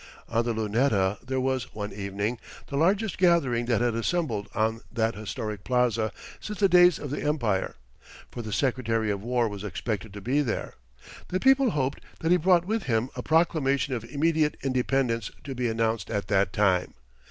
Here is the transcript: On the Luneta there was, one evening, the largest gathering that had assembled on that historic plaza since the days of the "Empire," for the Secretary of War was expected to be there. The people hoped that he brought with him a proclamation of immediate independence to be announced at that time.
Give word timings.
On 0.27 0.43
the 0.43 0.51
Luneta 0.51 1.19
there 1.23 1.39
was, 1.39 1.75
one 1.75 1.93
evening, 1.93 2.39
the 2.65 2.75
largest 2.75 3.19
gathering 3.19 3.67
that 3.67 3.81
had 3.81 3.93
assembled 3.93 4.49
on 4.55 4.81
that 4.91 5.13
historic 5.13 5.63
plaza 5.63 6.11
since 6.39 6.59
the 6.59 6.67
days 6.67 6.97
of 6.97 7.11
the 7.11 7.21
"Empire," 7.21 7.75
for 8.31 8.41
the 8.41 8.51
Secretary 8.51 9.11
of 9.11 9.21
War 9.21 9.47
was 9.47 9.63
expected 9.63 10.11
to 10.13 10.19
be 10.19 10.41
there. 10.41 10.73
The 11.27 11.39
people 11.39 11.69
hoped 11.69 12.01
that 12.21 12.31
he 12.31 12.37
brought 12.37 12.65
with 12.65 12.85
him 12.85 13.11
a 13.15 13.21
proclamation 13.21 13.93
of 13.93 14.03
immediate 14.05 14.57
independence 14.63 15.29
to 15.43 15.53
be 15.53 15.69
announced 15.69 16.09
at 16.09 16.29
that 16.29 16.51
time. 16.51 16.95